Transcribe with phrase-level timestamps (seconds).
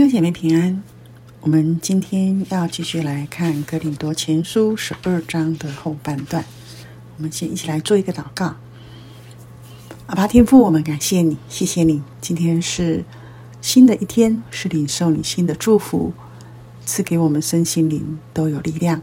[0.00, 0.82] 弟兄姐妹平安，
[1.42, 6.42] 我们今天要继续来看《哥林多前书》十二章的后半段。
[7.18, 8.56] 我们先一起来做一个祷告。
[10.06, 13.04] 阿爸天父，我们感谢你，谢谢你，今天是
[13.60, 16.14] 新的一天，是领受你新的祝福，
[16.86, 19.02] 赐给我们身心灵都有力量，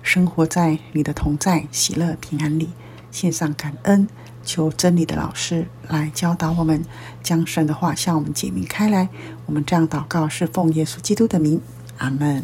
[0.00, 2.68] 生活在你的同在、喜乐、平安里，
[3.10, 4.06] 献上感恩。
[4.44, 6.84] 求真理的老师来教导我们，
[7.22, 9.08] 将神的话向我们解明开来。
[9.46, 11.60] 我们这样祷告是奉耶稣基督的名，
[11.98, 12.42] 阿门。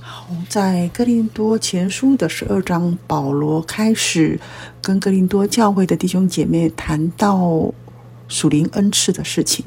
[0.00, 4.38] 好，在哥林多前书的十二章，保罗开始
[4.80, 7.72] 跟哥林多教会的弟兄姐妹谈到
[8.28, 9.64] 属灵恩赐的事情。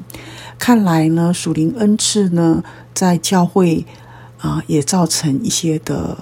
[0.59, 2.63] 看来呢，属灵恩赐呢，
[2.93, 3.85] 在教会
[4.39, 6.15] 啊、也造成一些的，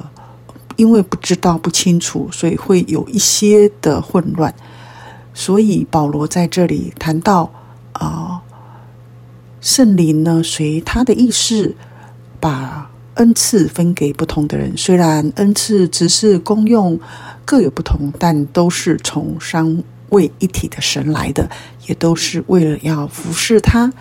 [0.77, 4.53] 因为不知道不清楚，所以会有一些的混乱。
[5.33, 7.51] 所以保罗在这里谈到
[7.93, 8.41] 啊，
[9.61, 11.75] 圣灵呢，随他的意思
[12.39, 14.75] 把恩赐分给不同的人。
[14.77, 16.99] 虽然恩赐只是功用
[17.45, 21.49] 各有不同，但都是从三位一体的神来的，
[21.87, 23.91] 也都是为了要服侍他。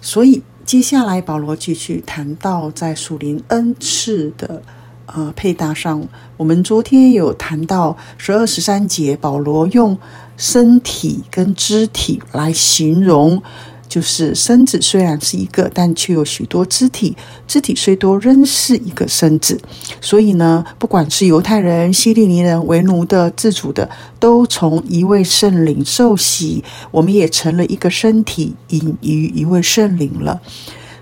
[0.00, 4.62] 所以接下来保罗继续谈到在属灵恩赐的
[5.06, 6.06] 呃配搭上，
[6.36, 9.98] 我们昨天有谈到十二十三节，保罗用。
[10.36, 13.42] 身体跟肢体来形容，
[13.88, 17.16] 就是身子虽然是一个，但却有许多肢体。
[17.46, 19.58] 肢体虽多，仍是一个身子。
[20.00, 30.40] 所以呢，不管是犹太人、希利尼人、为奴的、自主的，都从一位圣灵受洗，我们也成了一个身体，隐于一位圣灵了。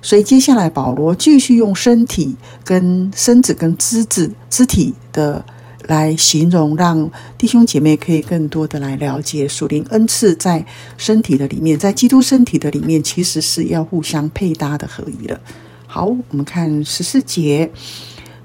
[0.00, 5.44] 所以接下来保罗继续用身体跟身子跟肢子肢体的。
[5.86, 10.64] 来形容，让弟兄姐妹可以更多的来了解属灵恩赐在
[10.96, 15.38] 身体的里面，在基督身体的里面，其实是要互相配搭的合一的。
[15.86, 17.70] 好，我们看十四节，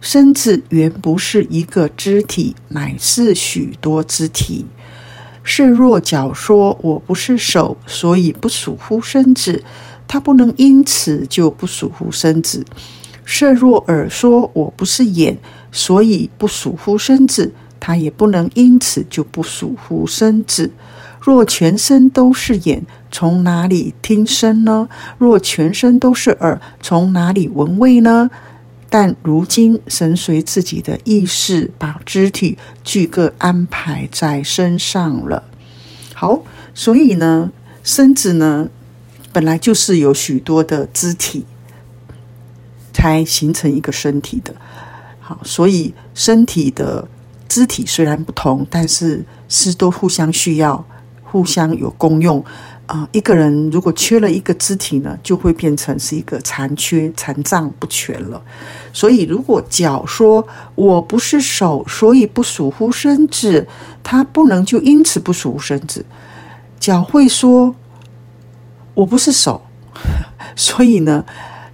[0.02, 4.66] 身子原不是一个肢体，乃是许多肢体。
[5.42, 9.64] 是若脚说我不是手，所以不属乎身子，
[10.08, 12.64] 他不能因此就不属乎身子。
[13.26, 15.38] 是若耳说我不是眼。
[15.72, 20.72] 所以不属乎身子，他也不能因此就不属乎身子。
[21.22, 24.88] 若全身都是眼，从哪里听声呢？
[25.18, 28.30] 若全身都是耳，从哪里闻味呢？
[28.90, 35.44] 但如今神随自己的意识，把肢体俱各安排在身上了。
[36.16, 36.42] 好，
[36.74, 37.52] 所以呢，
[37.84, 38.70] 身子呢，
[39.32, 41.46] 本来就是有许多的肢体，
[42.92, 44.56] 才形成一个身体的。
[45.44, 47.08] 所以身体的
[47.48, 50.86] 肢体虽然不同，但是是都互相需要，
[51.24, 52.44] 互相有功用
[52.86, 58.42] 啊、一个人如果缺了一个肢体呢，就会变成是一个残缺、残障不全了。
[58.92, 63.68] 所以，如果脚说我不是手，所以不属乎身子，
[64.02, 66.04] 他不能就因此不属乎身子。
[66.80, 67.76] 脚会说
[68.96, 69.62] 我不是手，
[70.56, 71.24] 所以呢，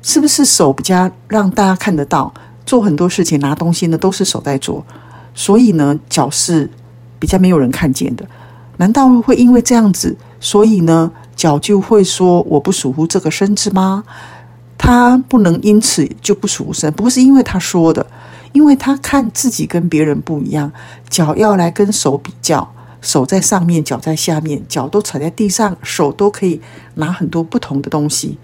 [0.01, 2.33] 是不是手比较让大家看得到？
[2.65, 4.85] 做很多事情，拿东西呢，都是手在做，
[5.33, 6.69] 所以呢，脚是
[7.19, 8.25] 比较没有人看见的。
[8.77, 14.03] 难道会因为这样子，所以呢，脚就会说我不属乎这个身子吗？
[14.77, 18.05] 他不能因此就不属乎身，不是因为他说的，
[18.51, 20.71] 因为他看自己跟别人不一样，
[21.09, 26.59] 脚要来跟手比较，手在上面，脚在下面，脚都踩在地上，手都可以
[26.95, 28.37] 拿很多不同的东西。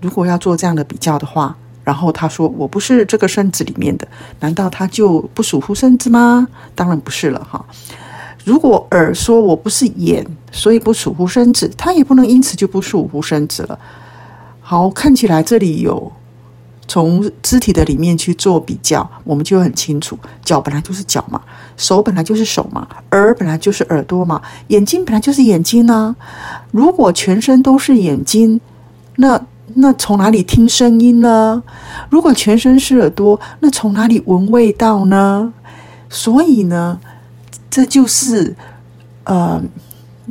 [0.00, 1.56] 如果要做这样的比较的话，
[1.90, 4.06] 然后他说：“我不是这个身子里面的，
[4.38, 6.46] 难道他就不属乎身子吗？
[6.72, 7.66] 当然不是了，哈。
[8.44, 13.76] 如果耳说我不是眼，所以不属乎身子，他也不能因此就不属乎身子了。
[14.60, 16.12] 好，看起来这里有
[16.86, 21.42] 从肢体的里面去做比较，我们就很清楚：脚本来就是脚嘛，
[21.76, 26.14] 手本来就是手嘛，耳本来就是耳朵嘛，眼睛本来就是眼睛呢。
[26.70, 28.60] 如果全身都是眼睛，
[29.16, 29.44] 那……
[29.74, 31.62] 那从哪里听声音呢？
[32.08, 35.52] 如果全身是耳朵，那从哪里闻味道呢？
[36.08, 36.98] 所以呢，
[37.70, 38.56] 这就是
[39.24, 39.62] 呃，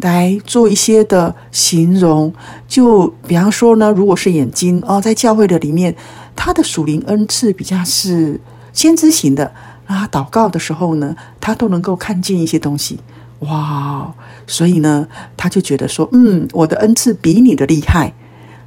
[0.01, 2.33] 来做一些的形容。
[2.67, 5.95] 就比方说呢，如果是眼睛哦，在教会的里面，
[6.35, 8.39] 他的属灵恩赐比较是
[8.73, 9.51] 先知型的
[9.85, 12.99] 啊，祷告的时候呢，他都能够看见一些东西。
[13.39, 14.13] 哇，
[14.45, 15.07] 所以呢，
[15.37, 18.13] 他就觉得说，嗯，我的恩赐比你的厉害。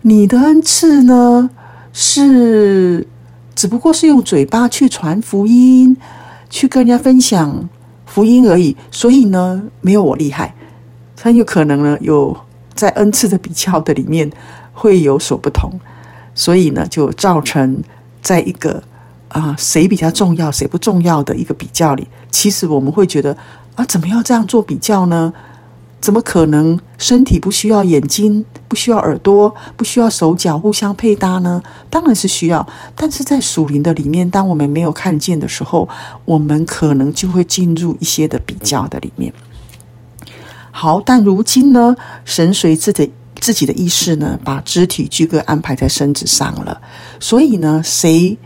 [0.04, 1.48] 你的恩赐呢，
[1.92, 3.06] 是
[3.54, 5.96] 只不过是用嘴巴去传福音，
[6.50, 7.68] 去跟人家分享
[8.04, 10.54] 福音而已，所以呢，没有我厉害。
[11.20, 12.36] 很有可能呢，有
[12.74, 14.28] 在恩赐的比较的里面
[14.72, 15.70] 会有所不同。
[16.34, 17.80] 所以呢，就造成
[18.20, 18.82] 在一个
[19.28, 23.36] 啊谁比较重要，谁不重要的一个比较里，其实我们会觉得
[23.76, 25.32] 啊，怎么要这样做比较呢？
[26.02, 31.62] 怎么可能身体不需要眼睛，不需要耳朵，不需要手脚互相配搭呢？
[31.88, 32.66] 当然是需要，
[32.96, 35.88] 但是在属灵的里面，当我们没有看见的时候，
[36.24, 39.32] 我们可能就会进入一些的比较的里面。
[40.72, 41.94] 好，但如今呢，
[42.24, 46.80] 神随自己自己的意识呢，把肢体俱各安排在身子上了。
[47.20, 48.36] 所以呢，谁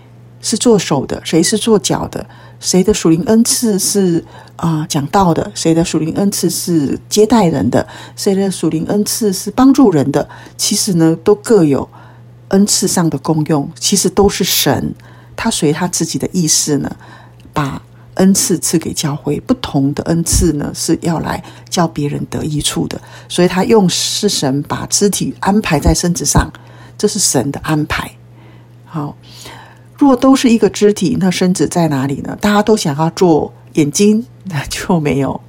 [0.43, 2.27] 是做手的，谁是做脚的？
[2.67, 4.25] 谁的属灵恩赐是
[4.57, 5.53] 啊、讲道的？
[5.55, 7.87] 谁的属灵恩赐是接待人的？
[8.17, 10.29] 谁的属灵恩赐是帮助人的？
[10.57, 11.89] 其实呢，都各有
[12.49, 13.71] 恩赐上的功用。
[13.79, 14.93] 其实都是神，
[15.37, 16.91] 他随他自己的意思呢，
[17.53, 17.81] 把
[18.15, 19.39] 恩赐赐给教会。
[19.39, 21.41] 不同的恩赐呢，是要来
[21.71, 23.01] 叫别人得益处的。
[23.29, 26.53] 所以他用是神把肢体安排在身子上，
[26.99, 28.11] 这是神的安排。
[28.85, 29.17] 好。
[29.99, 32.37] 若都是一个肢体，那身子在哪里呢？
[32.41, 35.41] 大家都想要做眼睛，那就没有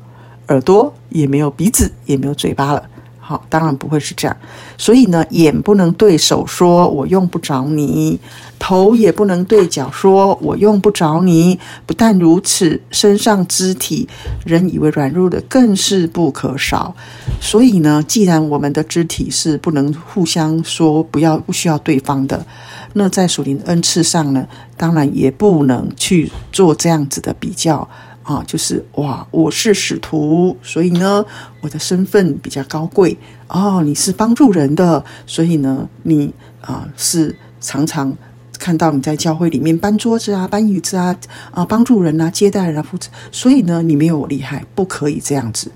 [0.48, 2.84] 耳朵，也没有鼻子，也没有嘴巴了。
[3.28, 4.38] 好，当然不会是这样。
[4.78, 8.18] 所以呢，眼不能对手说“我用不着你”，
[8.58, 11.60] 头也不能对脚说“我用不着你”。
[11.86, 14.08] 不但如此，身上肢体，
[14.46, 16.96] 人以为软弱的，更是不可少。
[17.42, 22.46] 所以呢，既然我们的肢体是不能互相说不要、不需要对方的。
[22.94, 24.48] 那在属灵恩赐上呢，
[24.78, 27.86] 当然也不能去做这样子的比较
[28.28, 31.26] 啊，就是哇，我是使徒，所以呢，
[31.62, 33.82] 我的身份比较高贵哦。
[33.86, 38.14] 你是帮助人的，所以呢，你啊是常常
[38.60, 41.16] 看到你在教会里面搬桌子啊、搬椅子啊
[41.52, 45.72] 啊，帮助人啊、接待人啊、扶持，所以呢，你没有我厉害，不可以这样子。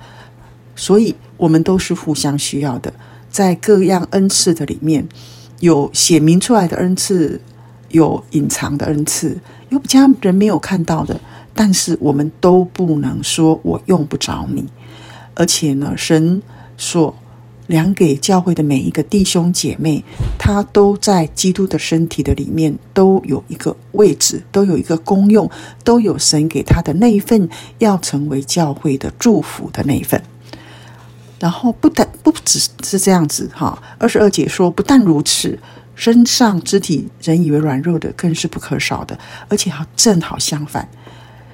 [0.76, 2.94] 所以我们都是互相需要的，
[3.30, 5.08] 在各样恩赐的里面。
[5.62, 7.40] 有写明出来的恩赐，
[7.90, 9.38] 有隐藏的恩赐，
[9.70, 11.22] 有比较人没有看到的，
[11.54, 14.66] 但是我们都不能说我用不着你。
[15.34, 16.42] 而且呢，神
[16.78, 17.16] 所
[17.68, 20.04] 量给教会的每一个弟兄姐妹，
[20.38, 25.50] 他都在基督的身体的里面都有一个位置，都有一个功用，
[25.84, 27.48] 都有神给他的那一份
[27.80, 30.22] 要成为教会的祝福的那一份。
[31.40, 35.58] 然后不但不只是这样子哈，二十二节说，不但如此，
[35.96, 39.18] 身上肢体人以为软弱的，更是不可少的。
[39.48, 40.88] 而且好正好相反，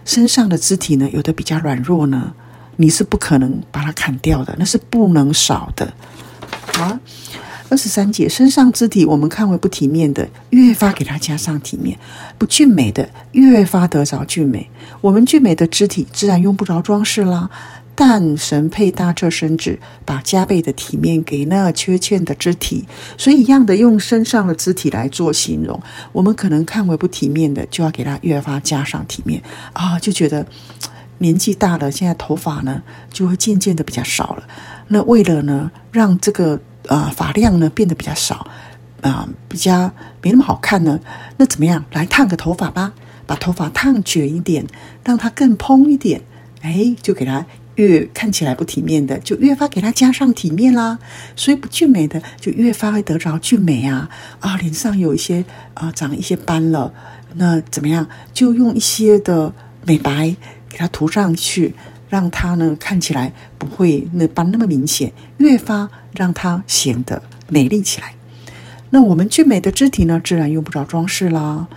[0.08, 2.34] 身上的肢体呢，有的比较软弱呢，
[2.78, 5.94] 你是不可能把它砍掉的，那是不能少的。
[6.74, 6.98] 好，
[7.70, 11.94] 二十三节，身上肢体我们看为不体面的，越发给它加上体面；
[12.38, 14.70] 不俊美的，越发得着俊美。
[15.02, 17.50] 我们俊美的肢体自然用不着装饰啦。
[18.00, 25.82] 但神配搭这身子，把加倍的体面给那缺欠的肢体，所以一样的用身上的肢体来做形容。
[26.12, 29.42] 我们可能看为不体面的，就要给他越发加上体面
[29.74, 30.46] 啊，就觉得
[31.18, 34.44] 年纪大了，现在头发呢就会渐渐的比较少了。
[34.90, 38.48] 那为了呢让这个啊发量呢变得比较少
[39.02, 39.92] 啊，比较
[40.22, 41.00] 没那么好看呢，
[41.38, 41.84] 那怎么样？
[41.94, 42.94] 来烫个头发吧，
[43.26, 44.68] 把头发烫卷一点，
[45.04, 46.22] 让它更蓬一点，
[46.62, 47.44] 哎，就给它。
[47.78, 51.00] 越看起来不体面的，就越发给他加上体面啦。
[51.36, 54.10] 所以不俊美的，就越发会得着俊美啊！
[54.40, 55.44] 啊，脸上有一些
[55.74, 56.94] 啊长一些斑了，
[57.36, 58.08] 那怎么样？
[58.34, 59.54] 就用一些的
[59.86, 60.36] 美白
[60.70, 61.74] 给它涂上去，
[62.10, 68.14] 让它呢看起来不会那斑那么明显，越发让它显得美丽起来。
[68.90, 71.68] 那我们俊美的肢体呢，自然用不着装饰啦。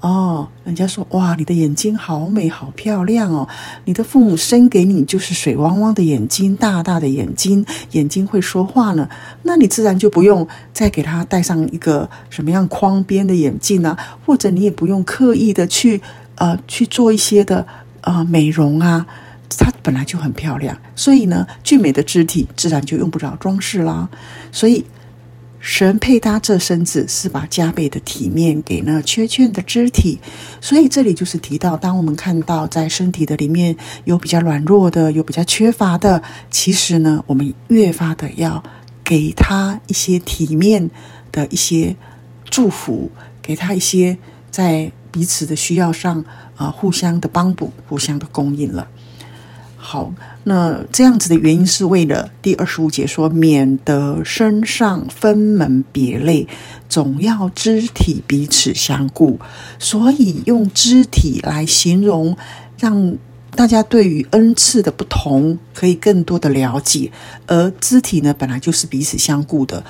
[0.00, 3.46] 哦，人家说哇，你的眼睛好美，好漂亮哦！
[3.84, 9.06] 你的父母生给你就是水汪汪的眼睛，大大的眼睛，眼睛会说话呢。
[9.42, 16.00] 那你自然就不用再给他戴上一个什么样框边的眼镜啊，或者你也不用刻意的去
[16.36, 17.66] 呃去做一些的
[18.00, 19.06] 呃美容啊，
[19.50, 20.74] 它本来就很漂亮。
[20.96, 24.08] 所以呢，俊美的肢体自然就用不着装饰啦。
[24.50, 24.82] 所以。
[25.60, 30.18] 神配搭这身子，是把加倍的体面给那缺欠的肢体，
[30.58, 38.62] 所以这里就是提到，当我们看到在身体的里面有比较软弱的，有比较缺乏的，其实呢，我们越发的要
[39.04, 40.90] 给他一些体面
[41.30, 41.94] 的一些
[42.48, 43.10] 祝福，
[43.42, 44.16] 给他一些
[44.50, 46.20] 在彼此的需要上
[46.56, 48.88] 啊、呃，互相的帮补，互相的供应了。
[49.82, 50.12] 好，
[50.44, 56.46] 那这样子的原因是为了第二十五节说，免得身上分门别类，
[56.86, 59.40] 总要肢体彼此相顾，
[59.78, 62.36] 所以用肢体来形容，
[62.78, 63.16] 让
[63.56, 67.10] 大家对于恩赐的不同可以更多的了解。
[67.46, 69.82] 而肢体呢，本来就是彼此相顾的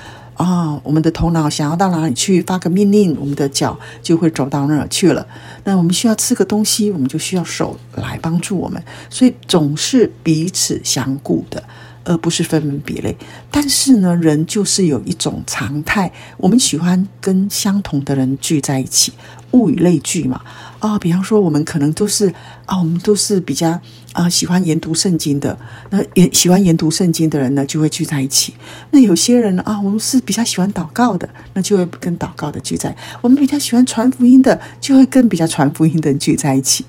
[0.43, 5.27] 啊，我们的头脑想要到哪里去发个命令，我们的脚就会走到那儿去了。
[5.65, 11.63] 那我们需要吃个东西，我们就需要手来帮助我们，所以总是彼此相顾的。
[12.03, 13.15] 而不是分门别类，
[13.51, 19.13] 但是呢，人就是有一种常态，我们喜欢跟相同的人聚在一起，
[19.51, 20.41] 物以类聚嘛。
[20.81, 22.29] 啊、比方说，我们可能都是
[22.67, 23.79] 啊、我们都是比较
[24.13, 25.57] 啊喜欢研读圣经的，
[25.91, 28.55] 那也喜欢研读圣经的人呢，就会聚在一起。
[28.91, 36.85] 那有些人呢，啊，我们是比较喜欢祷告的，那就会跟祷告的聚在；我们比较喜欢传福音的，就会跟比较传福音的人聚在一起。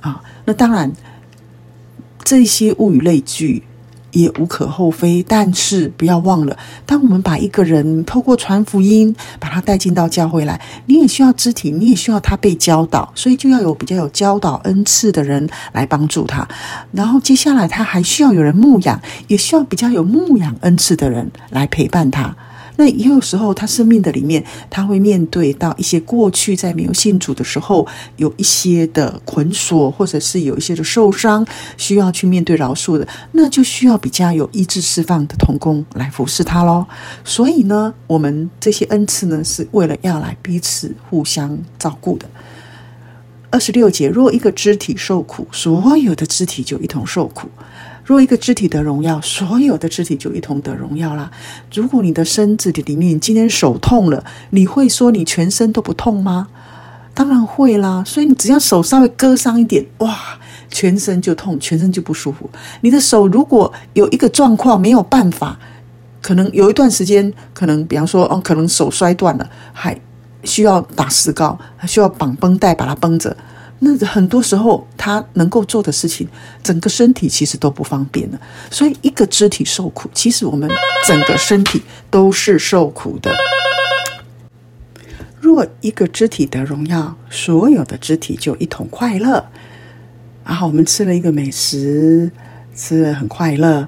[0.00, 0.90] 啊，那当然，
[2.24, 3.62] 这些物以类聚。
[4.16, 6.56] 也无可厚非，但是不要忘了，
[6.86, 16.48] 当我们把一个人透过传福音，把他带进到教会来，你也需要肢体，你也需要他被教导，所以就要有比较有教导恩赐的人来帮助他。
[16.92, 22.34] 然后接下来他还需要有人牧养，也需要比较有牧养恩赐的人来陪伴他。
[22.76, 36.86] 那也有时候，他生命的里面，他会面对到一些过去在没有信主的时候，有一些的捆锁，或者是有一些的受伤，需要去面对饶恕的，那就需要比较有意志释放的童工来服侍他喽。
[37.24, 42.28] 所以呢，我们这些恩赐呢，是为了要来彼此互相照顾的。
[43.48, 47.48] 二十六节，若一个肢体受苦，所有的肢体就一同受苦。
[48.06, 51.28] 若一个肢体得荣耀，所有的肢体就一同得荣耀啦。
[51.74, 56.46] 如果你的身子里面今天手痛了，你会说你全身都不痛吗？
[57.12, 58.04] 当然会啦。
[58.06, 60.16] 所以你只要手稍微割伤一点，哇，
[60.70, 62.48] 全身就痛，全身就不舒服。
[62.82, 65.58] 你的手如果有一个状况没有办法，
[66.22, 70.00] 可能有一段时间，可能比方说，哦，可能手摔断了，还
[70.44, 73.36] 需要打石膏，还需要绑绷带把它绷着。
[73.78, 76.26] 那很多时候，他能够做的事情，
[76.62, 78.40] 整个身体其实都不方便了。
[78.70, 80.68] 所以，一个肢体受苦，其实我们
[81.06, 83.34] 整个身体都是受苦的。
[85.40, 89.46] 若一个肢体得荣耀，所有的肢体就一同快乐。
[90.44, 92.30] 然后我们吃了一个美食，
[92.74, 93.86] 吃了很快乐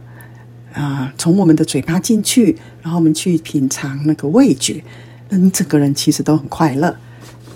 [0.74, 4.84] 啊，从我们的嘴巴进去，然后我们去品尝那个味觉，
[5.30, 6.94] 那你整个人其实都很快乐。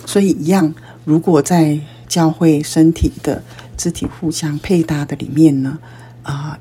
[0.07, 0.75] 所以，一样，
[1.05, 1.79] 如果在
[2.12, 3.42] 教会身体的
[3.75, 5.78] 肢体互相配搭的里面呢，
[6.23, 6.59] 啊、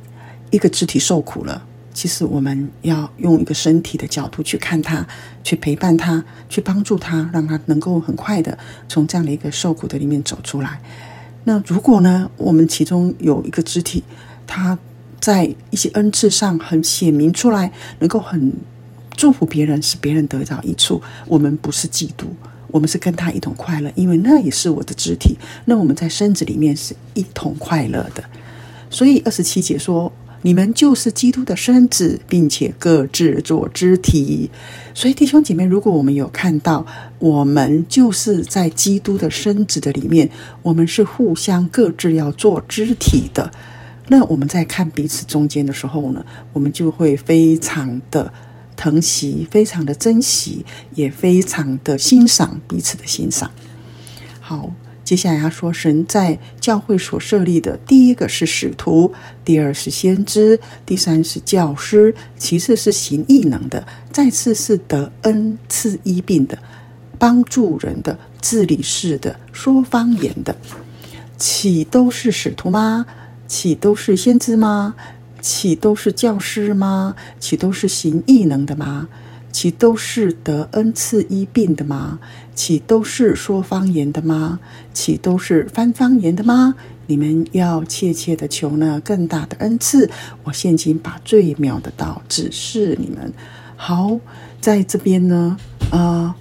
[0.50, 1.62] 一个肢体受苦了，
[1.94, 5.06] 其实我们要用一个身体的角度去看他，
[5.44, 10.80] 去陪伴他，去帮助他，让他能够很快的从这样的一个受苦的里面走出来。
[11.44, 14.06] 那如果呢，我们其中有一个肢体，
[14.48, 14.80] 他
[15.20, 18.54] 在一些恩赐上很显明出来，能够很
[19.18, 22.28] 祝福别人，使别人得到益处，我们不是嫉妒。
[22.72, 25.38] 我们是跟他一同快乐，因为那也是我的肢体。
[25.66, 28.24] 那我们在身子里面是一同快乐的。
[28.90, 30.12] 所以二十七节说
[30.44, 34.50] ：“你们就是基督的身子，并且各自做肢体。”
[34.94, 36.86] 所以弟兄姐妹，如果我们有看到，
[37.20, 40.30] 我们就是在基督的身子的里面，
[40.62, 43.52] 我们是互相各自要做肢体的。
[44.08, 48.34] 那我们在看彼此中间的时候呢，我们就会非常的。
[48.82, 53.52] 疼惜，非常的珍惜，也非常的欣赏彼此的欣赏。
[54.40, 54.74] 好，
[55.04, 59.14] 接下来要说，神在教会所设立的第一个是使徒，
[59.46, 66.58] 第二是先知，第三是教师，其次是行异能的，再次是得恩赐医病的，
[67.20, 70.58] 帮助人的，治理事的，说方言的，
[71.38, 73.06] 岂都是使徒吗？
[73.48, 74.96] 岂都是先知吗？
[75.42, 77.16] 岂都是教师吗？
[77.40, 79.10] 岂都是行异能的吗？
[79.52, 82.20] 岂都是得恩赐医病的吗？
[82.56, 84.60] 岂都是说方言的吗？
[84.94, 86.76] 岂都是翻方言的吗？
[87.08, 90.10] 你们要切切的求那更大的恩赐。
[90.44, 93.34] 我现今把最妙的道指示你们。
[93.76, 94.18] 好，
[94.62, 95.58] 在这边呢，
[95.90, 96.36] 啊、呃，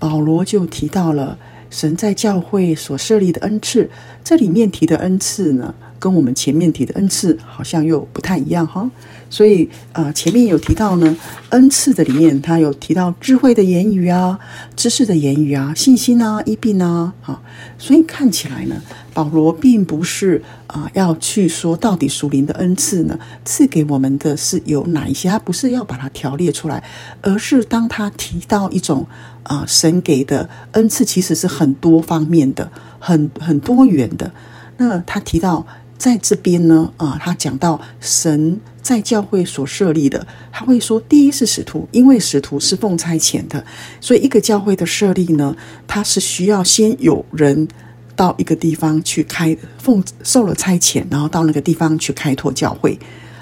[0.00, 1.38] 保罗就提到了
[1.70, 3.88] 神在教会所设立的恩赐。
[4.24, 8.88] 这里面提的恩赐呢，跟我们前面提的恩赐好像又不太一样哈，
[9.30, 11.16] 所以呃前面有提到呢，
[11.50, 14.38] 恩赐的里面他有提到智慧的言语啊，
[14.74, 17.40] 知识的言语啊，信心啊，医病啊，哈，
[17.78, 18.76] 所以看起来呢，
[19.14, 26.82] 保罗并不是啊、要去说到底属灵的恩赐呢赐给我们的是有哪一些，他不是要把它条列出来，
[27.22, 29.06] 而是当他提到一种
[29.44, 34.30] 啊、神给的恩赐，其实是很多方面的，很很多元的，
[34.76, 35.66] 那他提到。
[35.98, 43.64] 在这边呢，啊，他讲到神在教会所设立的，他会说，第一是使徒，因为使徒是奉差遣的，
[44.00, 47.66] 所以一个教会的设立呢，他是需要先有人
[48.14, 52.98] 到一个地方去开奉受了差遣，然后到那个地方去开拓教会，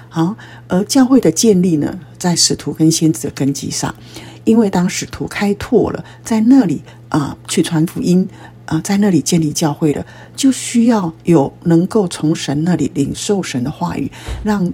[0.09, 0.35] 好，
[0.67, 3.93] 而教会的建立呢，在使徒跟先知的根基上，
[4.45, 8.27] 因为当使徒开拓了，在那里啊、去传福音、
[8.65, 10.05] 呃，在那里建立教会的，
[10.35, 14.11] 就需要有能够从神那里领受神的话语，
[14.43, 14.71] 让。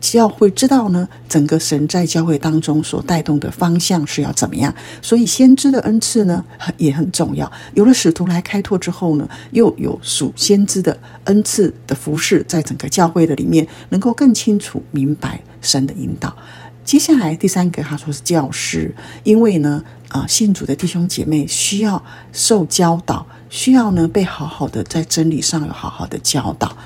[0.00, 6.44] 教会知道呢，整个神在教会当中所带动的方向是要怎么样，所以先知的恩赐呢
[6.76, 7.50] 也很重要。
[7.72, 10.94] 有了使徒来开拓之后呢，又有属先知的
[11.24, 16.36] 恩赐的服侍，在整个教会的里面，能够更清楚明白神的引导。
[16.84, 26.76] 接下来第三个，他说是教师，因为呢，啊、信主的弟兄姐妹需要受教导，需要呢被好好的在真理上有好好的教导。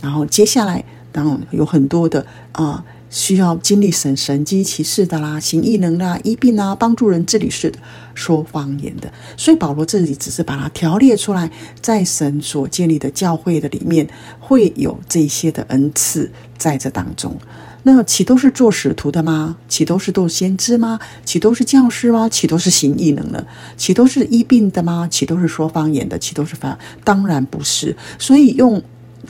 [0.00, 0.84] 然后接下来。
[1.10, 7.78] 当然有很多的啊、需要经历神神迹奇事的啦，行异能啦，医病啊，帮助人治理事的，
[8.14, 9.10] 说方言的。
[9.34, 11.50] 所以保罗这里只是把它条列出来，
[11.80, 14.06] 在神所建立的教会的里面，
[14.38, 17.34] 会有这些的恩赐在这当中。
[17.82, 19.56] 那岂都是做使徒的吗？
[19.68, 20.98] 岂都是做先知吗？
[21.24, 22.28] 岂都是教师吗？
[22.28, 23.46] 岂都是行异能的？
[23.76, 25.08] 岂都是医病的吗？
[25.10, 26.18] 岂都是说方言的？
[26.18, 26.78] 岂都是方？
[27.04, 27.96] 当然不是。
[28.18, 28.82] 所以用。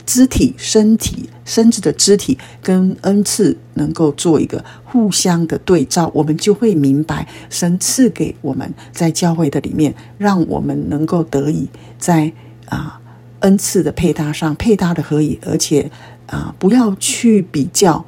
[0.06, 11.66] 肢体、身体、身子的肢体跟恩赐能够做一个互相的对照，我们就会明白神赐给我们在教会的里面，让我们能够得以
[11.98, 12.30] 在
[12.66, 13.00] 啊
[13.40, 15.90] 恩赐的配搭上配搭的合宜，而且
[16.26, 18.04] 啊不要去比较、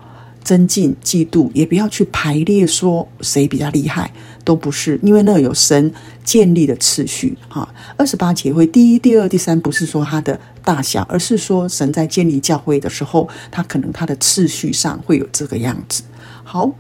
[0.50, 4.12] 增进、嫉妒，也不要去排列说谁比较厉害。
[4.42, 5.92] 都不是，因为那有神
[6.25, 7.73] 建立的次序哈。
[7.97, 16.02] 二十八节会第一、第二、第三，不是说它的大小，而是说神在建立教会的时候，他可能他的次序上会有这个样子。
[16.42, 16.73] 好，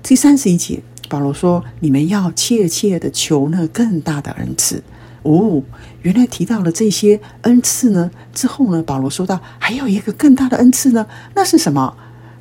[0.00, 4.80] 第三十一节，保罗说：“你们要切切的求那更大的恩赐。”
[5.24, 5.60] 哦，
[6.02, 8.08] 原来提到了这些恩赐呢。
[8.32, 11.96] 之后呢，保罗说到还有一个更大的恩赐呢，那是什么？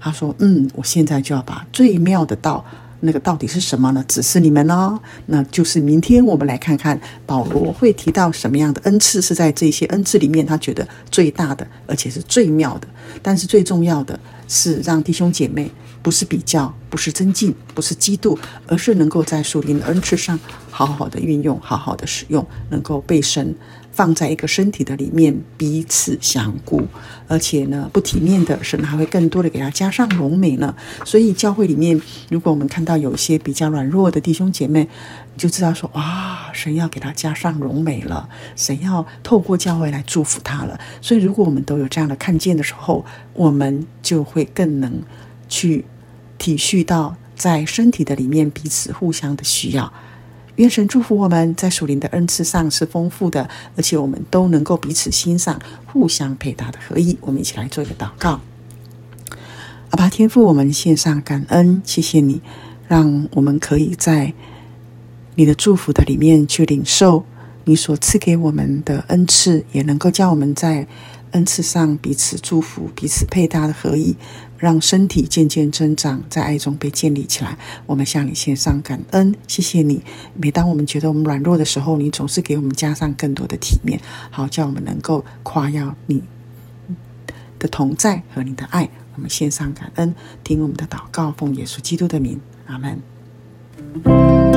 [0.07, 2.65] 他说：“嗯，我现在就要把最妙的道。”
[2.99, 4.03] 那个到底是什么呢？
[4.08, 12.88] 指示你们哦，那就是明天我们来看看保罗会提到什么样的恩赐是在这些恩赐里面，他觉得最大的，而且是最妙的。
[13.21, 20.39] 但是最重要的是让弟兄姐妹不是比较，不是增进，不是嫉妒，而是能够在属灵的恩赐上
[20.71, 23.53] 好好的运用，好好的使用，能够被神。
[23.97, 26.83] 放在一个身体的里面，彼此相顾，
[27.27, 30.75] 而且呢，不体面的神还会更多的给他加上荣美呢。
[31.03, 34.88] 所以教会里面，如果我们看到有一些比较软弱的弟兄姐妹，
[35.36, 40.79] 就知道说，哇，神要给他加上荣美了，神要透过教会来祝福他了。
[41.01, 45.01] 所以，如果我们都有这样的看见的时候，我们就会更能
[45.49, 45.86] 去
[46.38, 49.91] 体恤到在身体的里面彼此互相的需要。
[50.58, 57.17] 愿神祝福我们在属灵的恩赐上是丰富的，而且我们都能够彼此欣赏、互相配搭的合一。
[57.22, 58.41] 我们一起来做一个祷告。
[59.91, 62.41] 阿爸天父，我们献上感恩，谢谢你，
[62.88, 64.34] 让我们可以在
[65.36, 67.24] 你的祝福的里面去领受
[67.65, 70.88] 你所赐给我们的恩赐，也能够叫我们在
[71.32, 74.15] 恩赐上彼此祝福、彼此配搭的合一。
[74.58, 77.58] 让身体渐渐增长，在爱中被建立起来。
[77.86, 80.02] 我们向你献上感恩，谢谢你。
[80.36, 86.24] 每当我们觉得我们软弱的时候，你总是给我们加上更多的体面，好叫我们能够夸耀你
[87.60, 88.89] 的同在和你的爱。
[89.15, 94.57] 我们献上感恩，听我们的祷告，奉耶稣基督的名，阿门。